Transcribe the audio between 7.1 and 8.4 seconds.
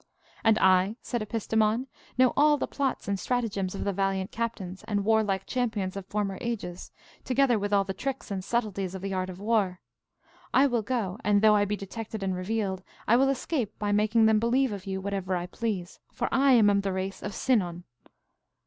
together with all the tricks